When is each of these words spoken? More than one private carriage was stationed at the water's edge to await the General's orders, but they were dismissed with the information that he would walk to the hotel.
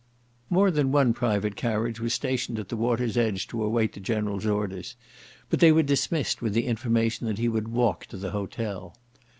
More 0.49 0.71
than 0.71 0.91
one 0.91 1.13
private 1.13 1.55
carriage 1.55 1.99
was 1.99 2.11
stationed 2.11 2.57
at 2.57 2.69
the 2.69 2.75
water's 2.75 3.17
edge 3.17 3.45
to 3.49 3.63
await 3.63 3.93
the 3.93 3.99
General's 3.99 4.47
orders, 4.47 4.95
but 5.47 5.59
they 5.59 5.71
were 5.71 5.83
dismissed 5.83 6.41
with 6.41 6.53
the 6.55 6.65
information 6.65 7.27
that 7.27 7.37
he 7.37 7.47
would 7.47 7.67
walk 7.67 8.07
to 8.07 8.17
the 8.17 8.31
hotel. 8.31 8.95